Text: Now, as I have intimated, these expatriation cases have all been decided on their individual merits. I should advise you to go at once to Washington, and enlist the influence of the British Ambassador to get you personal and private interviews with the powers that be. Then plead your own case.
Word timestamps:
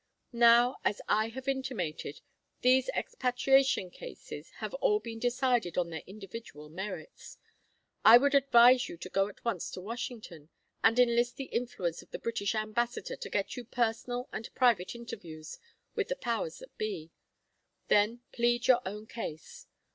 Now, 0.33 0.77
as 0.83 0.99
I 1.07 1.27
have 1.29 1.47
intimated, 1.47 2.21
these 2.61 2.89
expatriation 2.95 3.91
cases 3.91 4.49
have 4.55 4.73
all 4.81 4.99
been 4.99 5.19
decided 5.19 5.77
on 5.77 5.91
their 5.91 6.01
individual 6.07 6.69
merits. 6.69 7.37
I 8.03 8.17
should 8.17 8.33
advise 8.33 8.89
you 8.89 8.97
to 8.97 9.09
go 9.09 9.27
at 9.27 9.45
once 9.45 9.69
to 9.69 9.79
Washington, 9.81 10.49
and 10.83 10.97
enlist 10.97 11.35
the 11.35 11.43
influence 11.53 12.01
of 12.01 12.09
the 12.09 12.17
British 12.17 12.55
Ambassador 12.55 13.15
to 13.15 13.29
get 13.29 13.55
you 13.55 13.63
personal 13.63 14.27
and 14.33 14.49
private 14.55 14.95
interviews 14.95 15.59
with 15.93 16.07
the 16.07 16.15
powers 16.15 16.57
that 16.57 16.75
be. 16.79 17.11
Then 17.87 18.21
plead 18.31 18.65
your 18.65 18.81
own 18.87 19.05
case. 19.05 19.67